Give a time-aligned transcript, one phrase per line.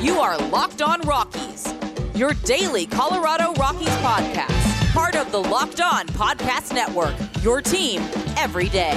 [0.00, 1.74] You are Locked On Rockies,
[2.14, 8.00] your daily Colorado Rockies podcast, part of the Locked On Podcast Network, your team
[8.36, 8.92] every day.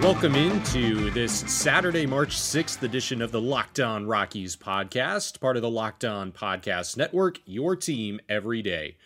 [0.00, 5.62] Welcome into this Saturday, March 6th edition of the Locked On Rockies podcast, part of
[5.62, 8.96] the Locked On Podcast Network, your team every day.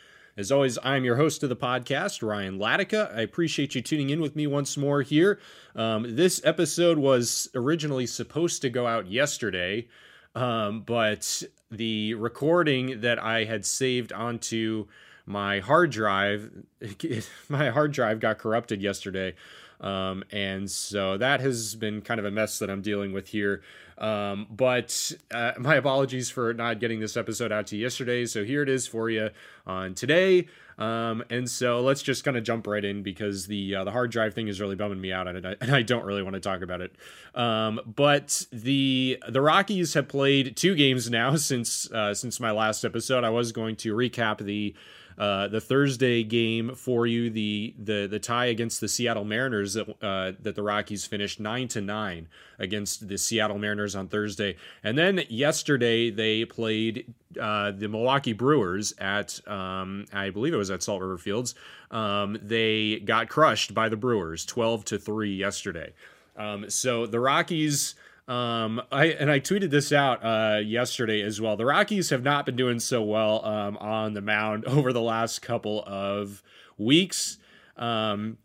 [0.43, 3.16] As always, I'm your host of the podcast, Ryan Latica.
[3.16, 5.38] I appreciate you tuning in with me once more here.
[5.77, 9.86] Um, this episode was originally supposed to go out yesterday,
[10.34, 14.88] um, but the recording that I had saved onto
[15.27, 16.50] my hard drive,
[17.48, 19.36] my hard drive got corrupted yesterday.
[19.80, 23.62] Um, and so that has been kind of a mess that I'm dealing with here.
[24.02, 28.27] Um, but uh, my apologies for not getting this episode out to you yesterday.
[28.27, 29.30] So here it is for you
[29.65, 30.48] on today.
[30.77, 34.11] Um, and so let's just kind of jump right in because the uh, the hard
[34.11, 36.41] drive thing is really bumming me out, and I, and I don't really want to
[36.41, 36.97] talk about it.
[37.34, 42.84] Um, but the the Rockies have played two games now since uh, since my last
[42.84, 43.23] episode.
[43.23, 44.75] I was going to recap the
[45.23, 49.89] uh, the Thursday game for you, the the the tie against the Seattle Mariners that
[50.03, 52.27] uh, that the Rockies finished nine to nine
[52.59, 58.95] against the Seattle Mariners on Thursday, and then yesterday they played uh, the Milwaukee Brewers
[58.98, 61.55] at um, I believe it was at Salt River Fields.
[61.92, 65.92] Um, they got crushed by the Brewers, twelve to three yesterday.
[66.36, 67.95] Um, so the Rockies.
[68.33, 71.55] Um, I and I tweeted this out uh, yesterday as well.
[71.58, 75.42] The Rockies have not been doing so well um, on the mound over the last
[75.42, 76.42] couple of
[76.78, 77.36] weeks.
[77.77, 78.39] Um,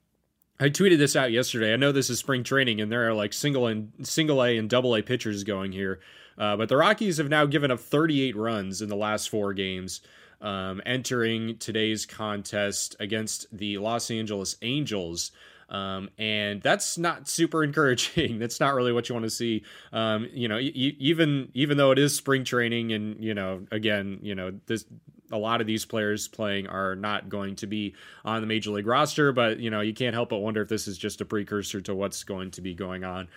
[0.60, 1.72] I tweeted this out yesterday.
[1.72, 4.70] I know this is spring training, and there are like single and single A and
[4.70, 6.02] double A pitchers going here,
[6.38, 10.02] uh, but the Rockies have now given up 38 runs in the last four games.
[10.42, 15.32] Um, entering today's contest against the Los Angeles Angels.
[15.70, 18.40] Um, and that's not super encouraging.
[18.40, 19.64] that's not really what you want to see.
[19.92, 24.36] Um, you know, even even though it is spring training, and you know, again, you
[24.36, 24.86] know, this
[25.32, 28.88] a lot of these players playing are not going to be on the major league
[28.88, 31.82] roster, but you know, you can't help but wonder if this is just a precursor
[31.82, 33.28] to what's going to be going on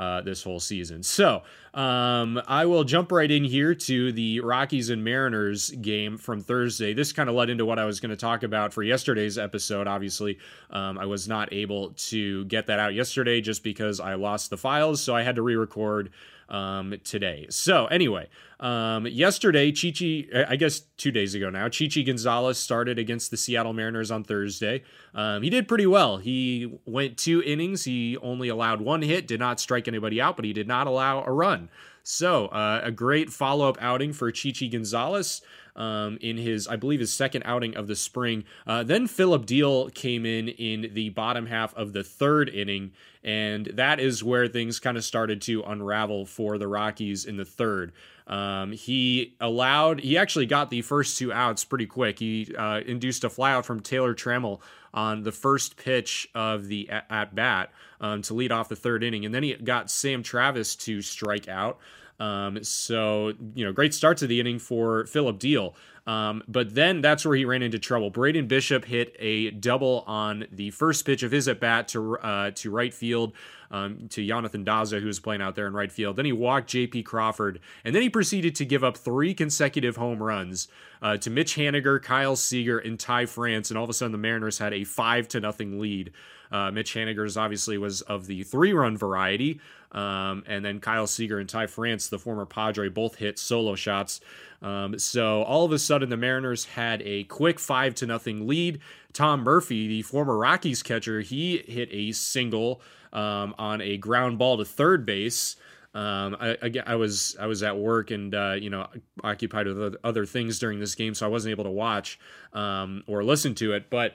[0.00, 1.02] uh, this whole season.
[1.02, 1.42] So
[1.74, 6.94] um, I will jump right in here to the Rockies and Mariners game from Thursday.
[6.94, 9.86] This kind of led into what I was going to talk about for yesterday's episode.
[9.86, 10.38] Obviously,
[10.70, 14.56] um, I was not able to get that out yesterday just because I lost the
[14.56, 16.10] files, so I had to re record
[16.50, 17.46] um, today.
[17.48, 18.28] So anyway,
[18.58, 23.72] um, yesterday, Chichi, I guess two days ago now, Chichi Gonzalez started against the Seattle
[23.72, 24.82] Mariners on Thursday.
[25.14, 26.18] Um, he did pretty well.
[26.18, 27.84] He went two innings.
[27.84, 31.24] He only allowed one hit, did not strike anybody out, but he did not allow
[31.24, 31.70] a run.
[32.10, 35.42] So uh, a great follow up outing for Chichi Gonzalez
[35.76, 38.42] um, in his, I believe, his second outing of the spring.
[38.66, 42.90] Uh, then Philip Diehl came in in the bottom half of the third inning,
[43.22, 47.44] and that is where things kind of started to unravel for the Rockies in the
[47.44, 47.92] third.
[48.26, 52.18] Um, he allowed, he actually got the first two outs pretty quick.
[52.18, 54.60] He uh, induced a flyout from Taylor Trammell
[54.92, 59.24] on the first pitch of the at bat um, to lead off the third inning,
[59.24, 61.78] and then he got Sam Travis to strike out.
[62.20, 65.74] Um, so, you know, great start to the inning for Philip Diehl.
[66.06, 68.10] Um, but then that's where he ran into trouble.
[68.10, 72.50] Braden Bishop hit a double on the first pitch of his at bat to uh,
[72.52, 73.34] to right field
[73.70, 76.16] um, to Jonathan Daza, who was playing out there in right field.
[76.16, 77.02] Then he walked J.P.
[77.04, 80.68] Crawford, and then he proceeded to give up three consecutive home runs
[81.02, 83.70] uh, to Mitch Haniger, Kyle Seager, and Ty France.
[83.70, 86.12] And all of a sudden, the Mariners had a five to nothing lead.
[86.50, 89.60] Uh, Mitch Haniger's obviously was of the three run variety.
[89.92, 94.20] Um, and then Kyle Seager and Ty France, the former Padre, both hit solo shots.
[94.62, 98.80] Um, so all of a sudden, the Mariners had a quick five to nothing lead.
[99.12, 102.80] Tom Murphy, the former Rockies catcher, he hit a single
[103.12, 105.56] um, on a ground ball to third base.
[105.92, 108.86] Um, I, again, I was I was at work and uh, you know
[109.24, 112.18] occupied with other things during this game, so I wasn't able to watch
[112.52, 113.90] um, or listen to it.
[113.90, 114.14] But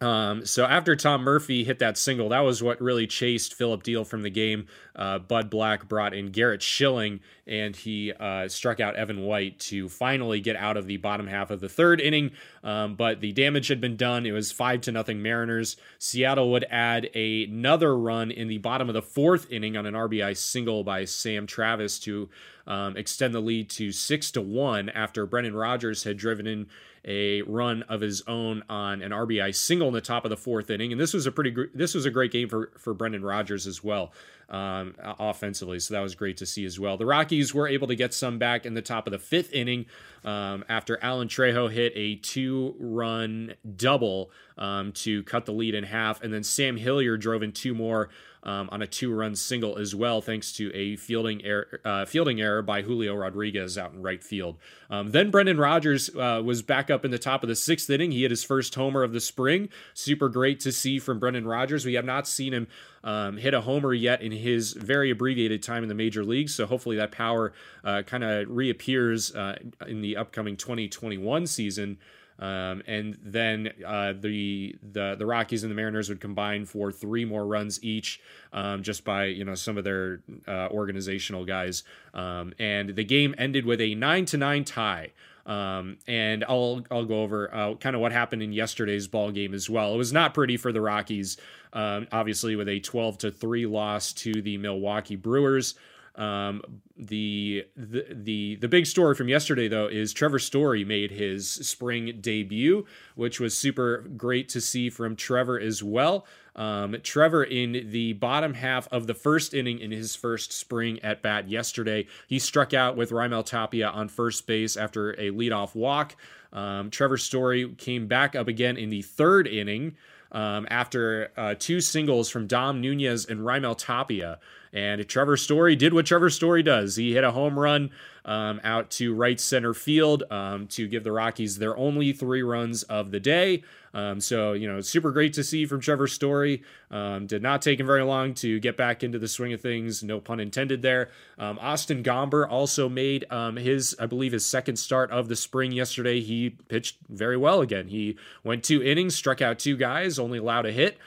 [0.00, 4.06] um, so after Tom Murphy hit that single, that was what really chased Philip Diehl
[4.06, 4.66] from the game.
[4.94, 9.88] Uh, Bud Black brought in Garrett Schilling, and he uh, struck out Evan White to
[9.88, 12.30] finally get out of the bottom half of the third inning.
[12.62, 14.24] Um, but the damage had been done.
[14.24, 15.76] It was five to nothing Mariners.
[15.98, 19.94] Seattle would add a, another run in the bottom of the fourth inning on an
[19.94, 22.28] RBI single by Sam Travis to
[22.68, 26.66] um, extend the lead to six to one after Brendan Rodgers had driven in
[27.08, 30.68] a run of his own on an RBI single in the top of the fourth
[30.68, 30.92] inning.
[30.92, 33.66] And this was a pretty gr- this was a great game for for Brendan Rodgers
[33.66, 34.12] as well
[34.50, 35.80] um, offensively.
[35.80, 36.96] So that was great to see as well.
[36.96, 39.86] The Rockies were able to get some back in the top of the fifth inning
[40.24, 45.84] um, after Alan Trejo hit a two run double um, to cut the lead in
[45.84, 46.22] half.
[46.22, 48.10] And then Sam Hilliard drove in two more
[48.42, 52.62] um, on a two-run single as well, thanks to a fielding error, uh, fielding error
[52.62, 54.58] by Julio Rodriguez out in right field.
[54.90, 58.10] Um, then Brendan Rodgers uh, was back up in the top of the sixth inning.
[58.10, 59.68] He had his first homer of the spring.
[59.94, 61.84] Super great to see from Brendan Rodgers.
[61.84, 62.68] We have not seen him
[63.04, 66.54] um, hit a homer yet in his very abbreviated time in the major leagues.
[66.54, 67.52] So hopefully that power
[67.84, 71.98] uh, kind of reappears uh, in the upcoming 2021 season.
[72.38, 77.24] Um, and then uh, the the the Rockies and the Mariners would combine for three
[77.24, 78.20] more runs each,
[78.52, 81.82] um, just by you know some of their uh, organizational guys.
[82.14, 85.12] Um, and the game ended with a nine to nine tie.
[85.46, 89.54] Um, and I'll I'll go over uh, kind of what happened in yesterday's ball game
[89.54, 89.94] as well.
[89.94, 91.38] It was not pretty for the Rockies,
[91.72, 95.74] um, obviously with a 12 to three loss to the Milwaukee Brewers.
[96.18, 96.62] Um,
[96.96, 102.18] the, the the the big story from yesterday though is Trevor Story made his spring
[102.20, 102.84] debut,
[103.14, 106.26] which was super great to see from Trevor as well.
[106.56, 111.22] Um, Trevor in the bottom half of the first inning in his first spring at
[111.22, 116.16] bat yesterday, he struck out with Raimel Tapia on first base after a leadoff walk.
[116.52, 119.94] Um, Trevor Story came back up again in the third inning
[120.32, 124.40] um, after uh, two singles from Dom Nunez and Raimel Tapia.
[124.72, 126.96] And Trevor Story did what Trevor Story does.
[126.96, 127.90] He hit a home run
[128.24, 132.82] um, out to right center field um, to give the Rockies their only three runs
[132.82, 133.62] of the day.
[133.94, 136.62] Um, so, you know, super great to see from Trevor Story.
[136.90, 140.02] Um, did not take him very long to get back into the swing of things.
[140.02, 141.08] No pun intended there.
[141.38, 145.72] Um, Austin Gomber also made um, his, I believe, his second start of the spring
[145.72, 146.20] yesterday.
[146.20, 147.88] He pitched very well again.
[147.88, 150.98] He went two innings, struck out two guys, only allowed a hit.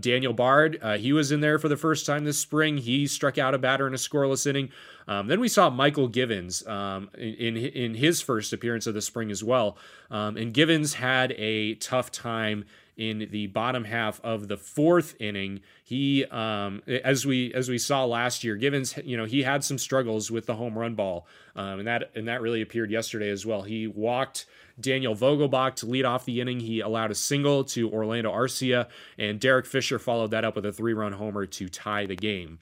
[0.00, 2.78] Daniel Bard, uh, he was in there for the first time this spring.
[2.78, 4.70] He struck out a batter in a scoreless inning.
[5.06, 9.30] Um, then we saw Michael Givens um, in, in his first appearance of the spring
[9.30, 9.76] as well.
[10.10, 12.64] Um, and Givens had a tough time
[12.96, 15.60] in the bottom half of the fourth inning.
[15.82, 19.78] He, um, as we as we saw last year, Givens, you know, he had some
[19.78, 23.44] struggles with the home run ball, um, and that and that really appeared yesterday as
[23.44, 23.62] well.
[23.62, 24.46] He walked
[24.80, 26.60] Daniel Vogelbach to lead off the inning.
[26.60, 30.72] He allowed a single to Orlando Arcia, and Derek Fisher followed that up with a
[30.72, 32.60] three-run homer to tie the game.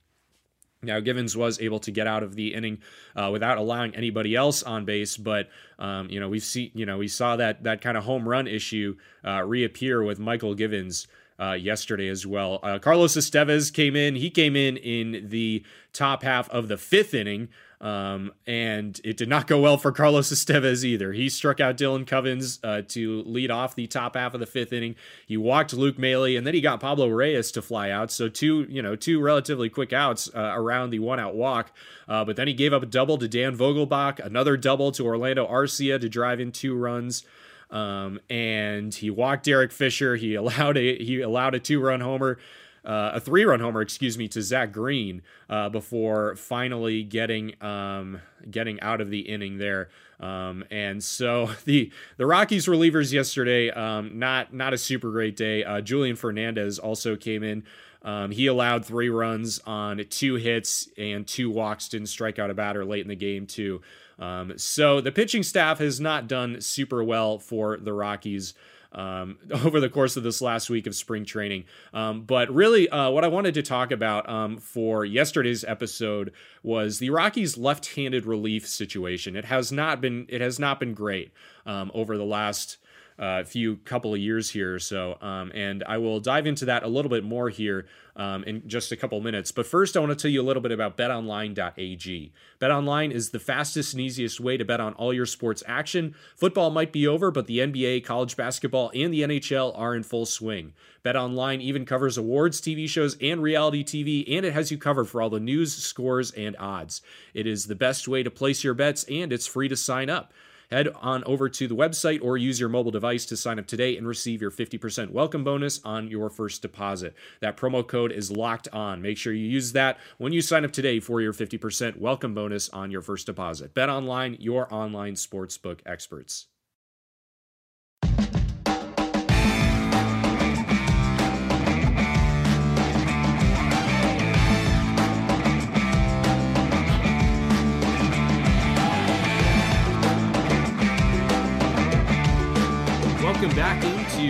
[0.84, 2.78] Now, Givens was able to get out of the inning
[3.14, 5.48] uh, without allowing anybody else on base, but
[5.78, 8.48] um, you know we've seen you know we saw that that kind of home run
[8.48, 11.06] issue uh, reappear with Michael Givens
[11.38, 12.58] uh, yesterday as well.
[12.64, 14.16] Uh, Carlos Estevez came in.
[14.16, 15.62] He came in in the
[15.92, 17.48] top half of the fifth inning.
[17.82, 21.12] Um, and it did not go well for Carlos Estevez either.
[21.12, 24.72] He struck out Dylan Cozens uh, to lead off the top half of the fifth
[24.72, 24.94] inning.
[25.26, 28.12] He walked Luke Maile, and then he got Pablo Reyes to fly out.
[28.12, 31.72] So two, you know, two relatively quick outs uh, around the one-out walk.
[32.08, 35.44] Uh, but then he gave up a double to Dan Vogelbach, another double to Orlando
[35.44, 37.24] Arcia to drive in two runs.
[37.68, 40.14] Um, and he walked Derek Fisher.
[40.14, 42.38] He allowed a he allowed a two-run homer
[42.84, 48.20] uh, a three run homer, excuse me, to Zach Green uh, before finally getting um,
[48.50, 49.88] getting out of the inning there.
[50.18, 55.64] Um, and so the the Rockies relievers yesterday, um, not not a super great day.
[55.64, 57.64] Uh, Julian Fernandez also came in.
[58.04, 61.88] Um, he allowed three runs on two hits and two walks.
[61.88, 63.80] Didn't strike out a batter late in the game too.
[64.18, 68.54] Um, so the pitching staff has not done super well for the Rockies
[68.92, 71.64] um, over the course of this last week of spring training.
[71.92, 76.32] Um, but really, uh, what I wanted to talk about um, for yesterday's episode
[76.62, 79.36] was the Rockies' left-handed relief situation.
[79.36, 81.32] It has not been it has not been great
[81.66, 82.78] um, over the last
[83.18, 85.18] uh, few couple of years here or so.
[85.20, 88.92] Um, and I will dive into that a little bit more here um, in just
[88.92, 89.52] a couple minutes.
[89.52, 92.32] But first, I want to tell you a little bit about betonline.ag.
[92.60, 96.14] BetOnline is the fastest and easiest way to bet on all your sports action.
[96.36, 100.26] Football might be over, but the NBA, college basketball, and the NHL are in full
[100.26, 100.72] swing.
[101.04, 105.20] BetOnline even covers awards, TV shows, and reality TV, and it has you covered for
[105.20, 107.02] all the news, scores, and odds.
[107.34, 110.32] It is the best way to place your bets, and it's free to sign up.
[110.72, 113.94] Head on over to the website or use your mobile device to sign up today
[113.98, 117.14] and receive your 50% welcome bonus on your first deposit.
[117.42, 119.02] That promo code is locked on.
[119.02, 122.70] Make sure you use that when you sign up today for your 50% welcome bonus
[122.70, 123.74] on your first deposit.
[123.74, 126.46] Bet online, your online sportsbook experts.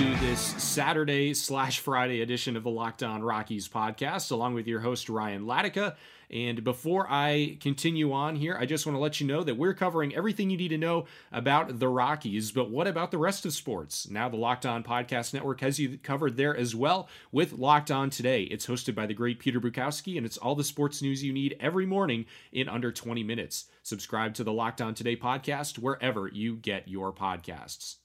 [0.01, 5.11] This Saturday slash Friday edition of the Locked On Rockies podcast, along with your host,
[5.11, 5.97] Ryan Latica.
[6.31, 9.75] And before I continue on here, I just want to let you know that we're
[9.75, 12.53] covering everything you need to know about the Rockies.
[12.53, 14.09] But what about the rest of sports?
[14.09, 18.09] Now, the Locked On Podcast Network has you covered there as well with Locked On
[18.09, 18.45] Today.
[18.45, 21.55] It's hosted by the great Peter Bukowski, and it's all the sports news you need
[21.61, 23.67] every morning in under 20 minutes.
[23.83, 27.97] Subscribe to the Locked On Today podcast wherever you get your podcasts.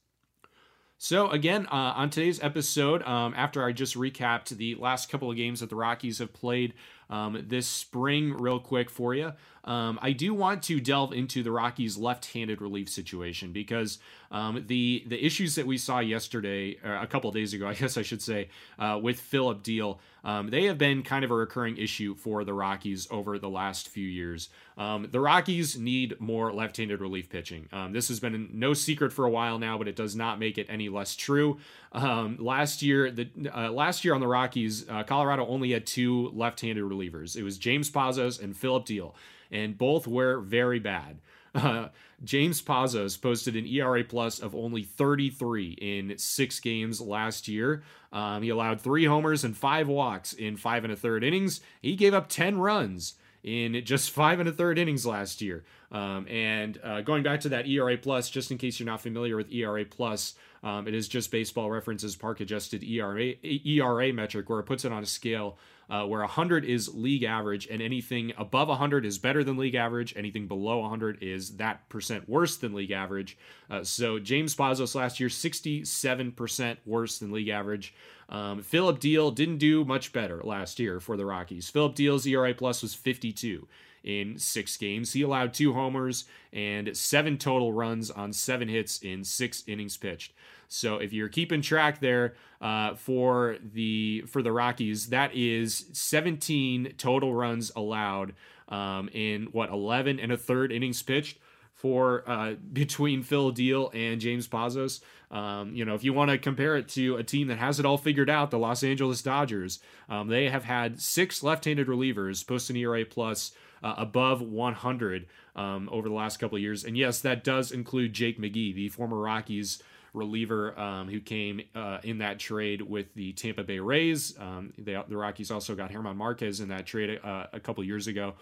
[1.00, 5.38] So, again, uh, on today's episode, um, after I just recapped the last couple of
[5.38, 6.74] games that the Rockies have played
[7.10, 9.34] um, this spring, real quick for you,
[9.68, 14.00] um, I do want to delve into the Rockies' left-handed relief situation because
[14.32, 17.98] um, the the issues that we saw yesterday, uh, a couple days ago, I guess
[17.98, 18.48] I should say,
[18.80, 22.54] uh, with Philip Diehl, um, they have been kind of a recurring issue for the
[22.54, 24.48] Rockies over the last few years.
[24.78, 27.68] Um, the Rockies need more left-handed relief pitching.
[27.74, 30.58] Um, this has been no secret for a while now, but it does not make
[30.58, 31.60] it any less true.
[31.92, 36.30] Um, last year, the uh, last year on the Rockies, uh, Colorado only had two
[36.30, 37.36] left-handed relievers.
[37.36, 39.14] It was James Pazos and Philip Diehl
[39.51, 41.20] and both were very bad.
[41.56, 41.89] Uh,
[42.24, 47.84] James Pazos posted an ERA plus of only 33 in six games last year.
[48.12, 51.62] Um, he allowed three homers and five walks in five and a third innings.
[51.82, 55.63] He gave up 10 runs in just five and a third innings last year.
[55.92, 59.36] Um, and uh, going back to that ERA plus, just in case you're not familiar
[59.36, 60.34] with ERA plus,
[60.64, 64.92] um, it is just Baseball References park adjusted ERA ERA metric where it puts it
[64.92, 65.58] on a scale
[65.90, 70.14] uh, where 100 is league average and anything above 100 is better than league average.
[70.18, 73.38] Anything below 100 is that percent worse than league average.
[73.70, 77.94] Uh, so James Pazos last year, 67% worse than league average.
[78.30, 81.70] Um, Phillip Diehl didn't do much better last year for the Rockies.
[81.70, 83.68] Phillip Diehl's ERA plus was 52
[84.08, 85.12] in six games.
[85.12, 86.24] He allowed two homers
[86.54, 90.32] and seven total runs on seven hits in six innings pitched.
[90.70, 96.94] So if you're keeping track there uh, for the for the Rockies, that is 17
[96.98, 98.34] total runs allowed
[98.70, 101.38] um, in what 11 and a third innings pitched
[101.74, 105.02] for uh, between Phil Diehl and James Pazos.
[105.30, 107.86] Um, you know, if you want to compare it to a team that has it
[107.86, 112.70] all figured out, the Los Angeles Dodgers, um, they have had six left-handed relievers post
[112.70, 113.52] an ERA plus
[113.84, 116.84] uh, above 100 um, over the last couple of years.
[116.84, 119.82] And yes, that does include Jake McGee, the former Rockies
[120.14, 124.38] reliever um, who came uh, in that trade with the Tampa Bay Rays.
[124.40, 128.08] Um, they, the Rockies also got German Marquez in that trade uh, a couple years
[128.08, 128.34] ago.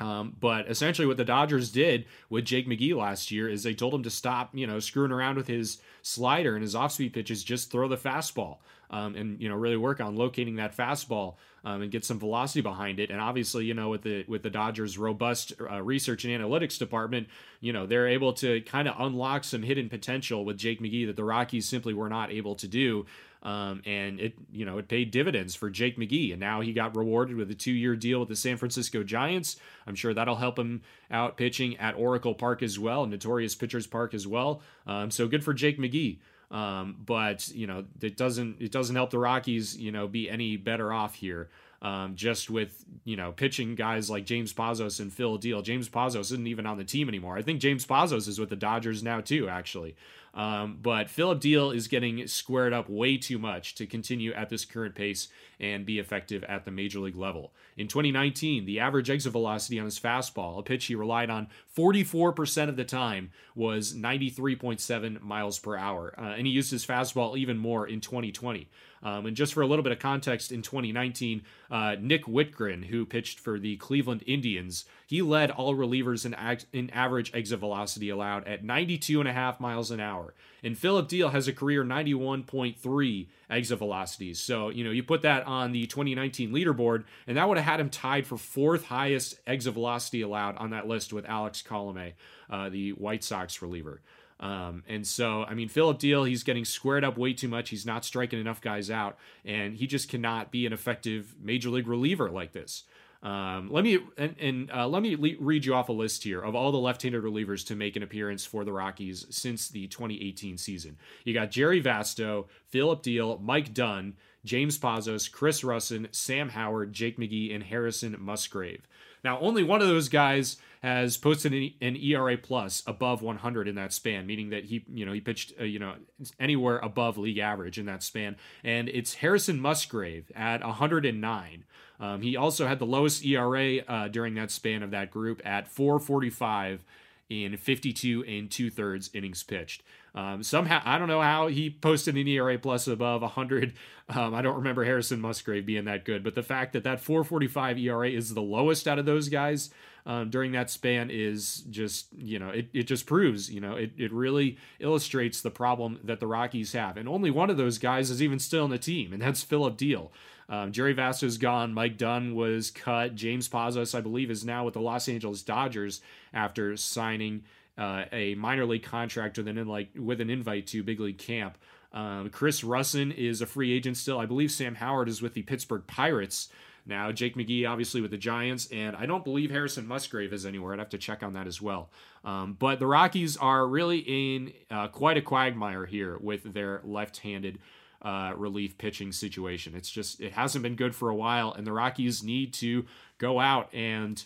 [0.00, 3.94] Um, but essentially, what the Dodgers did with Jake McGee last year is they told
[3.94, 7.44] him to stop, you know, screwing around with his slider and his off-speed pitches.
[7.44, 8.58] Just throw the fastball,
[8.92, 12.60] um, and you know, really work on locating that fastball um, and get some velocity
[12.60, 13.10] behind it.
[13.10, 17.28] And obviously, you know, with the with the Dodgers' robust uh, research and analytics department,
[17.60, 21.16] you know, they're able to kind of unlock some hidden potential with Jake McGee that
[21.16, 23.06] the Rockies simply were not able to do.
[23.42, 26.96] Um, and it, you know, it paid dividends for Jake McGee, and now he got
[26.96, 29.56] rewarded with a two-year deal with the San Francisco Giants.
[29.84, 34.14] I'm sure that'll help him out pitching at Oracle Park as well, Notorious Pitchers Park
[34.14, 34.62] as well.
[34.86, 36.18] Um, so good for Jake McGee.
[36.52, 40.56] Um, but you know, it doesn't it doesn't help the Rockies, you know, be any
[40.56, 41.48] better off here.
[41.82, 45.64] Um, just with you know pitching guys like James Pazos and Phil Diehl.
[45.64, 47.36] James Pazos isn't even on the team anymore.
[47.36, 49.96] I think James Pazos is with the Dodgers now too, actually.
[50.34, 54.64] Um, but Phillip Diehl is getting squared up way too much to continue at this
[54.64, 55.28] current pace
[55.60, 57.52] and be effective at the major league level.
[57.76, 62.68] In 2019, the average exit velocity on his fastball, a pitch he relied on 44%
[62.68, 66.14] of the time, was 93.7 miles per hour.
[66.16, 68.68] Uh, and he used his fastball even more in 2020.
[69.02, 73.04] Um, and just for a little bit of context, in 2019, uh, Nick Wittgren, who
[73.04, 78.10] pitched for the Cleveland Indians, he led all relievers in, ag- in average exit velocity
[78.10, 80.34] allowed at 92.5 miles an hour.
[80.62, 84.38] And Phillip Diehl has a career 91.3 exit velocities.
[84.38, 87.80] So, you know, you put that on the 2019 leaderboard, and that would have had
[87.80, 92.12] him tied for fourth highest exit velocity allowed on that list with Alex Colome,
[92.48, 94.00] uh, the White Sox reliever.
[94.42, 97.70] Um, and so, I mean, Philip Diehl, he's getting squared up way too much.
[97.70, 101.86] He's not striking enough guys out, and he just cannot be an effective major league
[101.86, 102.82] reliever like this.
[103.22, 106.40] Um, let me and, and uh, let me le- read you off a list here
[106.40, 110.58] of all the left-handed relievers to make an appearance for the Rockies since the 2018
[110.58, 110.96] season.
[111.24, 117.16] You got Jerry Vasto, Philip Diehl, Mike Dunn, James Pazos, Chris Rusin, Sam Howard, Jake
[117.16, 118.88] McGee, and Harrison Musgrave.
[119.24, 123.92] Now, only one of those guys has posted an, ERA plus above 100 in that
[123.92, 125.94] span, meaning that he, you know, he pitched, uh, you know,
[126.40, 131.64] anywhere above league average in that span, and it's Harrison Musgrave at 109.
[132.00, 135.68] Um, he also had the lowest ERA uh, during that span of that group at
[135.68, 136.82] 445
[137.30, 139.82] in 52 and two thirds innings pitched.
[140.14, 143.72] Um, somehow, I don't know how he posted an ERA plus above 100.
[144.08, 147.78] Um, I don't remember Harrison Musgrave being that good, but the fact that that 445
[147.78, 149.70] ERA is the lowest out of those guys
[150.04, 153.92] um, during that span is just, you know, it, it just proves, you know, it,
[153.96, 156.96] it really illustrates the problem that the Rockies have.
[156.96, 159.78] And only one of those guys is even still in the team, and that's Philip
[159.78, 160.10] Diehl.
[160.48, 161.72] Um, Jerry Vasto's gone.
[161.72, 163.14] Mike Dunn was cut.
[163.14, 166.00] James Pazos, I believe, is now with the Los Angeles Dodgers
[166.34, 167.44] after signing
[167.78, 171.58] uh, a minor league contract with an, like, with an invite to big league camp.
[171.92, 174.18] Um, Chris Rusin is a free agent still.
[174.18, 176.48] I believe Sam Howard is with the Pittsburgh Pirates
[176.86, 177.12] now.
[177.12, 180.72] Jake McGee, obviously, with the Giants, and I don't believe Harrison Musgrave is anywhere.
[180.72, 181.90] I'd have to check on that as well.
[182.24, 187.18] Um, but the Rockies are really in uh, quite a quagmire here with their left
[187.18, 187.58] handed.
[188.04, 189.76] Uh, relief pitching situation.
[189.76, 192.84] It's just, it hasn't been good for a while, and the Rockies need to
[193.18, 194.20] go out and,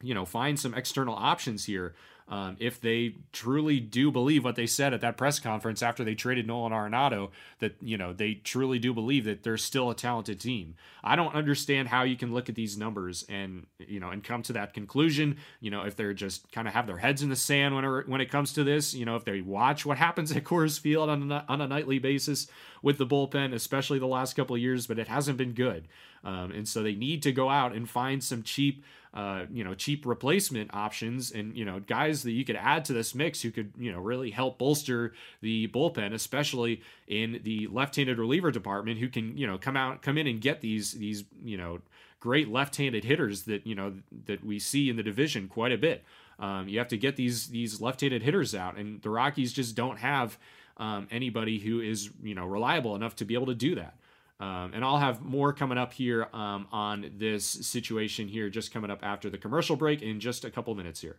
[0.00, 1.94] you know, find some external options here
[2.28, 6.14] um, if they truly do believe what they said at that press conference after they
[6.14, 7.30] traded Nolan Arenado,
[7.60, 10.74] that you know they truly do believe that they're still a talented team.
[11.02, 14.42] I don't understand how you can look at these numbers and you know and come
[14.42, 15.38] to that conclusion.
[15.60, 18.08] You know, if they're just kind of have their heads in the sand when it,
[18.08, 18.92] when it comes to this.
[18.92, 21.98] You know, if they watch what happens at Coors Field on a, on a nightly
[21.98, 22.46] basis
[22.82, 25.88] with the bullpen, especially the last couple of years, but it hasn't been good.
[26.24, 28.82] Um, and so they need to go out and find some cheap
[29.14, 32.92] uh, you know, cheap replacement options and, you know, guys that you could add to
[32.92, 38.18] this mix who could, you know, really help bolster the bullpen, especially in the left-handed
[38.18, 41.56] reliever department who can, you know, come out, come in and get these, these, you
[41.56, 41.80] know,
[42.20, 43.94] great left-handed hitters that, you know,
[44.26, 46.04] that we see in the division quite a bit.
[46.38, 49.98] Um, you have to get these, these left-handed hitters out and the Rockies just don't
[49.98, 50.38] have
[50.76, 53.94] um, anybody who is, you know, reliable enough to be able to do that.
[54.40, 58.90] Um, and I'll have more coming up here um, on this situation here, just coming
[58.90, 61.16] up after the commercial break in just a couple minutes here.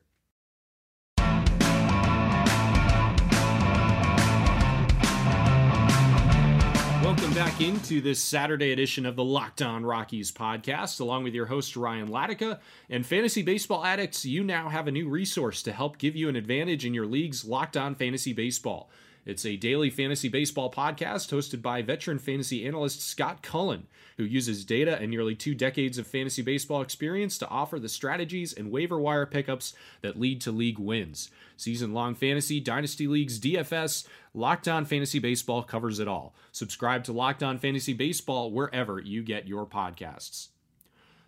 [7.04, 11.48] Welcome back into this Saturday edition of the Locked On Rockies podcast, along with your
[11.48, 12.60] host Ryan Latica.
[12.90, 16.38] And fantasy baseball addicts, you now have a new resource to help give you an
[16.38, 18.90] advantage in your league's Locked On Fantasy Baseball.
[19.30, 23.86] It's a daily fantasy baseball podcast hosted by veteran fantasy analyst Scott Cullen,
[24.18, 28.54] who uses data and nearly two decades of fantasy baseball experience to offer the strategies
[28.54, 31.30] and waiver wire pickups that lead to league wins.
[31.58, 36.34] Season long fantasy, dynasty leagues, DFS, Locked On Fantasy Baseball covers it all.
[36.52, 40.48] Subscribe to Locked On Fantasy Baseball wherever you get your podcasts.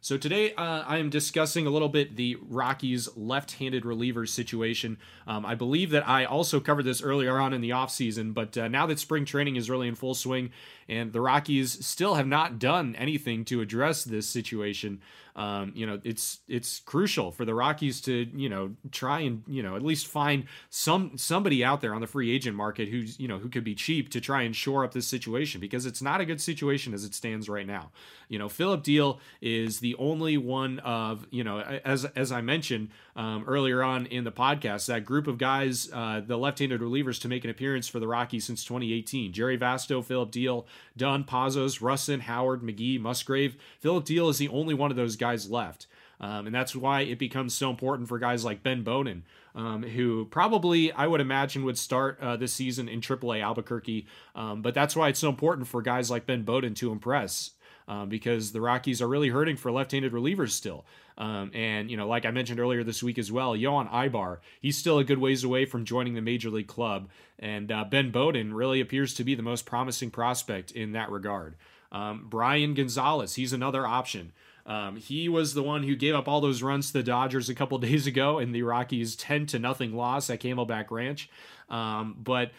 [0.04, 4.98] So today uh, I am discussing a little bit the Rockies left-handed reliever situation.
[5.28, 8.68] Um, I believe that I also covered this earlier on in the offseason, but uh,
[8.68, 10.50] now that spring training is really in full swing
[10.90, 15.02] and the Rockies still have not done anything to address this situation,
[15.36, 19.63] um, you know, it's it's crucial for the Rockies to you know try and you
[19.63, 23.28] know at least find some somebody out there on the free agent market who's you
[23.28, 26.22] know who could be cheap to try and shore up this situation because it's not
[26.22, 27.91] a good situation as it stands right now.
[28.28, 32.89] You know, Philip Diehl is the only one of you know as as I mentioned
[33.15, 37.28] um, earlier on in the podcast that group of guys, uh, the left-handed relievers to
[37.28, 39.34] make an appearance for the Rockies since 2018.
[39.34, 40.65] Jerry Vasto, Philip Diehl,
[40.96, 43.58] Dunn, Pazos, Rusin, Howard, McGee, Musgrave.
[43.80, 45.88] Philip Diehl is the only one of those guys left.
[46.20, 49.24] Um, and that's why it becomes so important for guys like Ben Bowden,
[49.56, 54.06] um, who probably I would imagine would start uh, this season in AAA Albuquerque.
[54.36, 57.52] Um, but that's why it's so important for guys like Ben Bowden to impress.
[57.88, 60.86] Um, because the Rockies are really hurting for left-handed relievers still.
[61.18, 64.78] Um, and you know, like I mentioned earlier this week as well, Johan Ibar, he's
[64.78, 68.54] still a good ways away from joining the major league club, and uh, Ben Bowden
[68.54, 71.56] really appears to be the most promising prospect in that regard.
[71.92, 74.32] Um, Brian Gonzalez, he's another option.
[74.65, 77.56] Um, he was the one who gave up all those runs to the Dodgers a
[77.56, 81.30] couple days ago in the Rockies' 10 to nothing loss at Camelback Ranch.
[81.69, 82.52] Um, but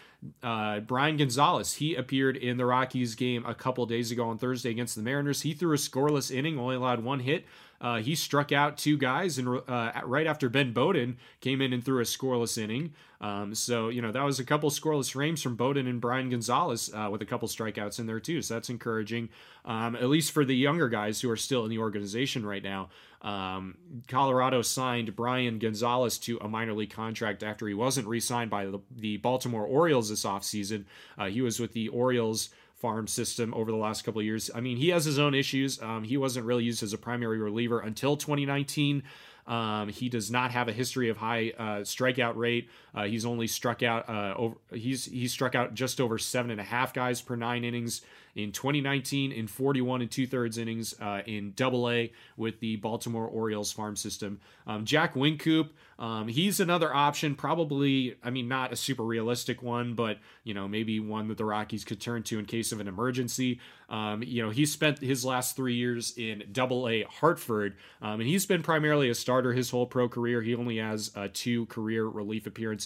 [0.43, 4.71] uh, Brian Gonzalez, he appeared in the Rockies game a couple days ago on Thursday
[4.71, 5.43] against the Mariners.
[5.43, 7.45] He threw a scoreless inning, only allowed one hit.
[7.83, 11.85] Uh, he struck out two guys, and uh, right after Ben Bowden came in and
[11.85, 12.95] threw a scoreless inning.
[13.21, 16.91] Um, so you know that was a couple scoreless frames from Bowden and Brian Gonzalez
[16.95, 18.41] uh, with a couple strikeouts in there too.
[18.41, 19.31] So that's encouraging,
[19.65, 22.89] um, at least for the younger guys who are still in the organization right now.
[23.21, 23.77] Um,
[24.09, 28.81] Colorado signed Brian Gonzalez to a minor league contract after he wasn't re-signed by the,
[28.97, 30.85] the Baltimore Orioles this offseason.
[31.17, 32.51] Uh, he was with the Orioles
[32.83, 34.51] farm system over the last couple of years.
[34.53, 35.81] I mean, he has his own issues.
[35.81, 39.05] Um, he wasn't really used as a primary reliever until 2019.
[39.47, 42.69] Um, he does not have a history of high uh, strikeout rate.
[42.95, 44.57] Uh, he's only struck out uh, over.
[44.73, 48.03] He's he's struck out just over seven and a half guys per nine innings
[48.35, 53.27] in 2019 in 41 and two thirds innings uh, in Double A with the Baltimore
[53.27, 54.41] Orioles farm system.
[54.67, 57.35] Um, Jack Wynkoop, um, he's another option.
[57.35, 61.45] Probably, I mean, not a super realistic one, but you know maybe one that the
[61.45, 63.61] Rockies could turn to in case of an emergency.
[63.89, 68.29] Um, you know, he spent his last three years in Double A Hartford, um, and
[68.29, 70.41] he's been primarily a starter his whole pro career.
[70.41, 72.82] He only has uh, two career relief appearances,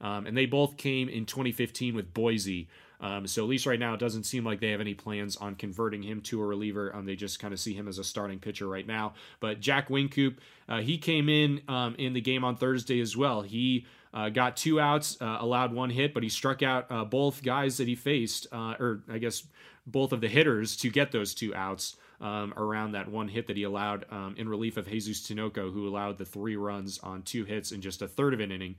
[0.00, 2.68] um, and they both came in 2015 with Boise.
[3.00, 5.54] Um, so at least right now, it doesn't seem like they have any plans on
[5.54, 6.94] converting him to a reliever.
[6.94, 9.14] Um, they just kind of see him as a starting pitcher right now.
[9.40, 10.36] But Jack Wynkoop,
[10.68, 13.42] uh, he came in um, in the game on Thursday as well.
[13.42, 17.42] He uh, got two outs, uh, allowed one hit, but he struck out uh, both
[17.42, 19.44] guys that he faced, uh, or I guess
[19.86, 21.96] both of the hitters to get those two outs.
[22.20, 25.86] Um, around that one hit that he allowed um, in relief of Jesus Tinoco, who
[25.86, 28.74] allowed the three runs on two hits in just a third of an inning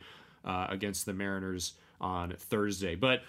[0.45, 2.95] uh, against the Mariners on Thursday.
[2.95, 3.23] But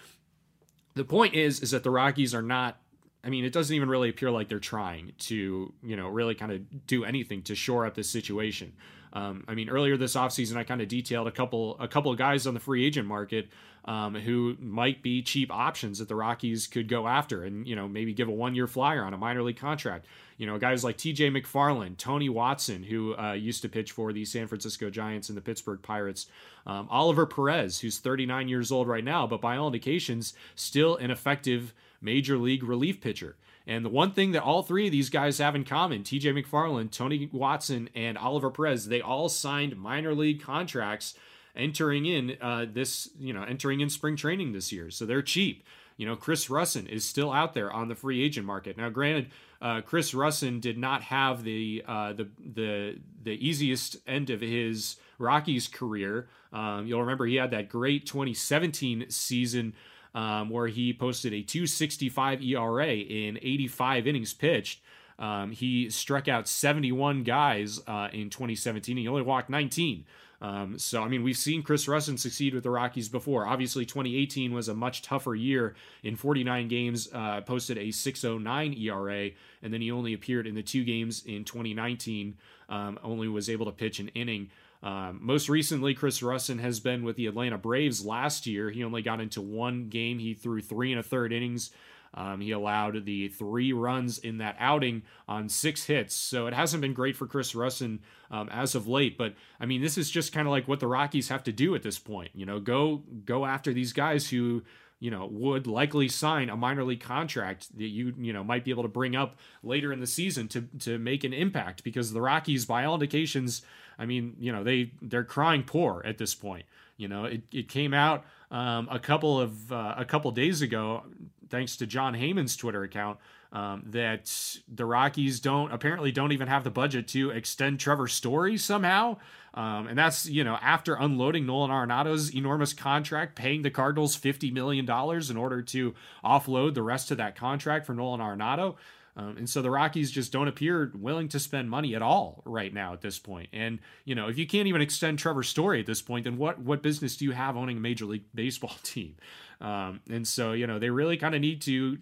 [0.94, 2.81] the point is is that the Rockies are not
[3.23, 6.53] I mean, it doesn't even really appear like they're trying to, you know, really kind
[6.53, 8.73] of do anything to shore up this situation.
[9.12, 12.18] Um, I mean, earlier this offseason, I kind of detailed a couple a couple of
[12.18, 13.49] guys on the free agent market
[13.85, 17.88] um, who might be cheap options that the Rockies could go after, and you know,
[17.88, 20.07] maybe give a one year flyer on a minor league contract.
[20.37, 21.31] You know, guys like T.J.
[21.31, 25.42] McFarland, Tony Watson, who uh, used to pitch for the San Francisco Giants and the
[25.42, 26.27] Pittsburgh Pirates,
[26.66, 31.11] um, Oliver Perez, who's 39 years old right now, but by all indications, still an
[31.11, 33.37] effective major league relief pitcher.
[33.70, 36.90] And the one thing that all three of these guys have in common, TJ McFarland,
[36.90, 41.14] Tony Watson, and Oliver Perez, they all signed minor league contracts
[41.54, 44.90] entering in uh, this, you know, entering in spring training this year.
[44.90, 45.62] So they're cheap.
[45.96, 48.76] You know, Chris Rusin is still out there on the free agent market.
[48.76, 49.30] Now, granted,
[49.62, 54.96] uh, Chris Rusin did not have the uh, the the the easiest end of his
[55.20, 56.26] Rockies career.
[56.52, 59.74] Um, you'll remember he had that great 2017 season
[60.14, 64.81] um, where he posted a 265 ERA in 85 innings pitched.
[65.18, 68.96] Um, he struck out 71 guys uh, in 2017.
[68.96, 70.05] He only walked 19.
[70.42, 73.46] Um, so, I mean, we've seen Chris Rusin succeed with the Rockies before.
[73.46, 75.75] Obviously, 2018 was a much tougher year.
[76.03, 79.31] In 49 games, uh, posted a 609 ERA,
[79.62, 82.38] and then he only appeared in the two games in 2019,
[82.70, 84.49] um, only was able to pitch an inning.
[84.83, 88.71] Um, most recently, Chris Rusin has been with the Atlanta Braves last year.
[88.71, 90.19] He only got into one game.
[90.19, 91.71] He threw three and a third innings.
[92.12, 96.14] Um, he allowed the three runs in that outing on six hits.
[96.14, 99.16] So it hasn't been great for Chris Rusin um, as of late.
[99.16, 101.75] But I mean, this is just kind of like what the Rockies have to do
[101.75, 102.31] at this point.
[102.35, 104.62] You know, go go after these guys who
[104.99, 108.71] you know would likely sign a minor league contract that you you know might be
[108.71, 112.21] able to bring up later in the season to to make an impact because the
[112.21, 113.62] Rockies by all indications
[114.00, 116.64] I mean you know they they're crying poor at this point
[116.96, 121.04] you know it, it came out um, a couple of uh, a couple days ago
[121.50, 123.18] thanks to Jon Heyman's Twitter account,
[123.52, 124.32] um, that
[124.72, 129.16] the Rockies don't apparently don't even have the budget to extend Trevor Story somehow.
[129.52, 134.52] Um, and that's, you know, after unloading Nolan Arenado's enormous contract, paying the Cardinals $50
[134.52, 138.76] million in order to offload the rest of that contract for Nolan Arenado.
[139.16, 142.73] Um, and so the Rockies just don't appear willing to spend money at all right
[142.73, 143.49] now at this point.
[143.53, 146.59] And you know, if you can't even extend Trevor Story at this point, then what
[146.61, 149.16] what business do you have owning a Major League Baseball team?
[149.61, 151.99] Um, and so you know, they really kind of need to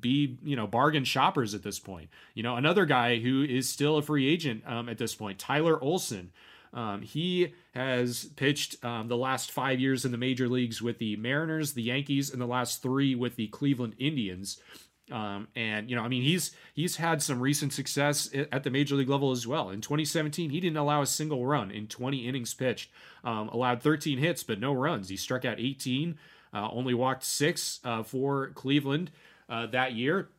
[0.00, 2.10] be you know bargain shoppers at this point.
[2.34, 5.82] You know, another guy who is still a free agent um, at this point, Tyler
[5.82, 6.32] Olson.
[6.72, 11.16] Um, he has pitched um, the last five years in the major leagues with the
[11.16, 14.60] Mariners, the Yankees, and the last three with the Cleveland Indians.
[15.10, 18.94] Um, and you know, I mean, he's he's had some recent success at the major
[18.94, 19.70] league level as well.
[19.70, 22.90] In 2017, he didn't allow a single run in 20 innings pitched.
[23.24, 25.08] Um, allowed 13 hits, but no runs.
[25.08, 26.18] He struck out 18,
[26.54, 29.10] uh, only walked six uh, for Cleveland
[29.48, 30.30] uh, that year.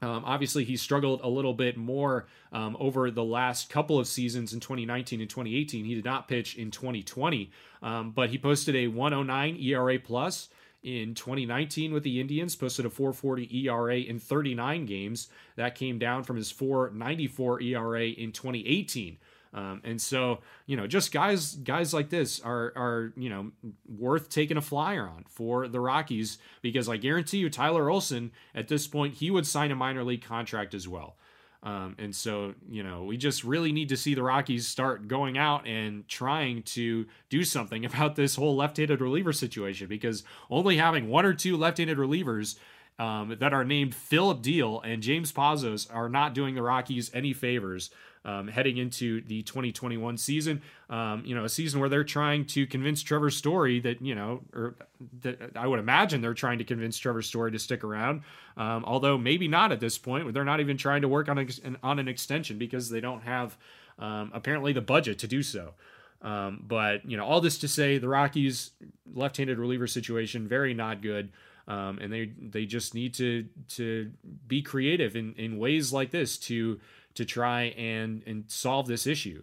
[0.00, 4.52] Um, obviously, he struggled a little bit more um, over the last couple of seasons
[4.52, 5.84] in 2019 and 2018.
[5.84, 7.50] He did not pitch in 2020,
[7.82, 10.48] um, but he posted a 109 ERA plus
[10.82, 15.28] in 2019 with the Indians, posted a 440 ERA in 39 games.
[15.56, 19.18] That came down from his 494 ERA in 2018.
[19.54, 23.50] Um, and so, you know, just guys guys like this are are you know
[23.98, 28.68] worth taking a flyer on for the Rockies because I guarantee you, Tyler Olson at
[28.68, 31.16] this point he would sign a minor league contract as well.
[31.62, 35.36] Um, and so, you know, we just really need to see the Rockies start going
[35.36, 40.76] out and trying to do something about this whole left handed reliever situation because only
[40.76, 42.56] having one or two left handed relievers
[42.98, 47.32] um, that are named Philip Diehl and James Pazos are not doing the Rockies any
[47.32, 47.90] favors
[48.24, 50.62] um, heading into the 2021 season.
[50.90, 54.42] Um, you know, a season where they're trying to convince Trevor Story that you know,
[54.54, 54.74] or
[55.20, 58.22] that I would imagine they're trying to convince Trevor Story to stick around.
[58.56, 60.32] Um, although maybe not at this point.
[60.34, 63.56] They're not even trying to work on an, on an extension because they don't have
[63.98, 65.74] um, apparently the budget to do so.
[66.20, 68.72] Um, but you know, all this to say, the Rockies
[69.14, 71.30] left-handed reliever situation very not good.
[71.68, 74.10] Um, and they they just need to to
[74.46, 76.80] be creative in, in ways like this to
[77.18, 79.42] to try and and solve this issue.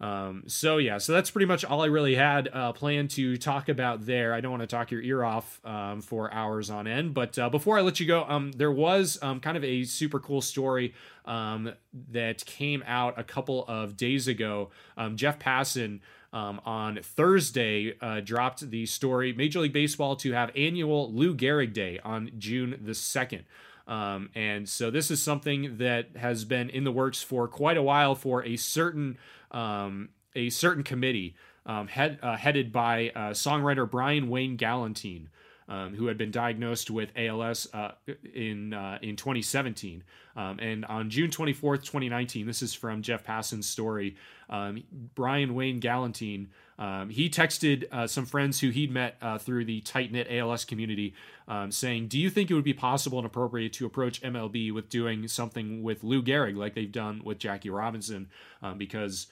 [0.00, 3.68] Um, so yeah, so that's pretty much all I really had uh, planned to talk
[3.68, 4.32] about there.
[4.32, 7.48] I don't want to talk your ear off um, for hours on end, but uh,
[7.48, 10.94] before I let you go, um, there was um, kind of a super cool story
[11.24, 11.72] um,
[12.12, 14.70] that came out a couple of days ago.
[14.96, 16.00] Um, Jeff Passan
[16.32, 22.00] on Thursday uh, dropped the story Major League Baseball to have annual Lou Gehrig Day
[22.04, 23.42] on June the 2nd.
[23.86, 27.82] Um, and so this is something that has been in the works for quite a
[27.82, 29.18] while for a certain
[29.50, 35.28] um, a certain committee um, head, uh, headed by uh, songwriter Brian Wayne Galentine
[35.68, 37.92] um, who had been diagnosed with ALS uh,
[38.34, 40.02] in uh, in 2017.
[40.36, 44.16] Um, and on June 24th, 2019, this is from Jeff Passan's story.
[44.50, 44.82] Um,
[45.14, 49.80] Brian Wayne Galentine um, he texted uh, some friends who he'd met uh, through the
[49.82, 51.14] tight knit ALS community,
[51.46, 54.88] um, saying, "Do you think it would be possible and appropriate to approach MLB with
[54.88, 58.28] doing something with Lou Gehrig like they've done with Jackie Robinson?"
[58.62, 59.28] Um, because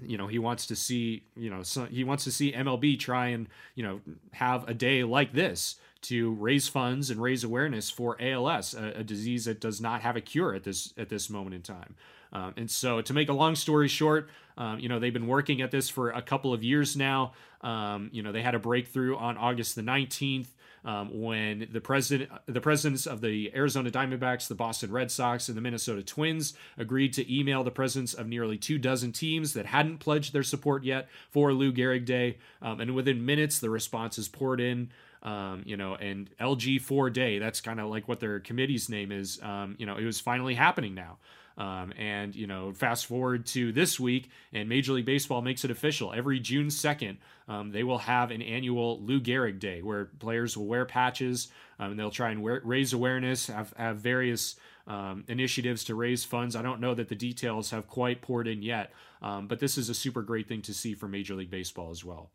[0.00, 3.28] you know he wants to see you know so he wants to see MLB try
[3.28, 4.00] and you know
[4.32, 9.04] have a day like this to raise funds and raise awareness for ALS, a, a
[9.04, 11.94] disease that does not have a cure at this at this moment in time.
[12.32, 15.60] Um, and so, to make a long story short, um, you know they've been working
[15.60, 17.32] at this for a couple of years now.
[17.60, 20.52] Um, you know they had a breakthrough on August the nineteenth
[20.84, 25.56] um, when the president, the presidents of the Arizona Diamondbacks, the Boston Red Sox, and
[25.56, 29.98] the Minnesota Twins agreed to email the presidents of nearly two dozen teams that hadn't
[29.98, 34.60] pledged their support yet for Lou Gehrig Day, um, and within minutes the responses poured
[34.60, 34.90] in.
[35.22, 37.38] Um, you know, and LG four day.
[37.38, 39.40] That's kind of like what their committee's name is.
[39.40, 41.18] Um, you know, it was finally happening now.
[41.58, 45.70] Um, and, you know, fast forward to this week, and Major League Baseball makes it
[45.70, 46.12] official.
[46.12, 50.66] Every June 2nd, um, they will have an annual Lou Gehrig Day where players will
[50.66, 55.84] wear patches um, and they'll try and wear, raise awareness, have, have various um, initiatives
[55.84, 56.56] to raise funds.
[56.56, 59.88] I don't know that the details have quite poured in yet, um, but this is
[59.88, 62.30] a super great thing to see for Major League Baseball as well.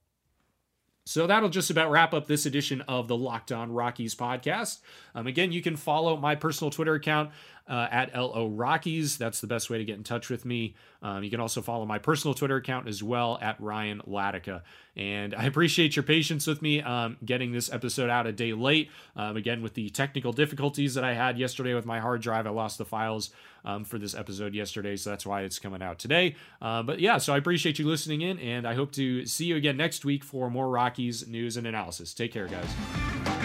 [1.08, 4.80] So that'll just about wrap up this edition of the Locked On Rockies podcast.
[5.16, 7.32] Um, again, you can follow my personal Twitter account
[7.70, 9.18] uh, at LO Rockies.
[9.18, 10.76] That's the best way to get in touch with me.
[11.02, 14.62] Um, you can also follow my personal Twitter account as well at Ryan Latica.
[14.96, 18.90] And I appreciate your patience with me um, getting this episode out a day late.
[19.16, 22.50] Um, again, with the technical difficulties that I had yesterday with my hard drive, I
[22.50, 23.30] lost the files
[23.64, 26.36] um, for this episode yesterday, so that's why it's coming out today.
[26.62, 29.56] Uh, but yeah, so I appreciate you listening in, and I hope to see you
[29.56, 32.14] again next week for more Rockies news and analysis.
[32.14, 33.37] Take care, guys.